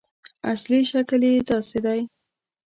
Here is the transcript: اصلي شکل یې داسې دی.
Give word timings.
اصلي 0.51 0.79
شکل 0.91 1.21
یې 1.29 1.33
داسې 1.49 1.79
دی. 1.85 2.01